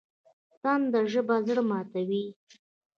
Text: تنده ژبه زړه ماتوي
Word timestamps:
تنده 0.61 0.99
ژبه 1.11 1.35
زړه 1.47 1.63
ماتوي 1.69 2.25